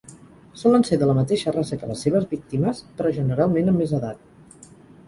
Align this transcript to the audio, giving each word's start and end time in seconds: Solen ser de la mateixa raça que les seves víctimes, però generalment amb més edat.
Solen 0.61 0.85
ser 0.87 0.97
de 1.01 1.09
la 1.09 1.15
mateixa 1.17 1.53
raça 1.57 1.79
que 1.83 1.91
les 1.91 2.01
seves 2.07 2.27
víctimes, 2.35 2.83
però 2.99 3.13
generalment 3.21 3.75
amb 3.75 3.85
més 3.85 3.97
edat. 4.01 4.73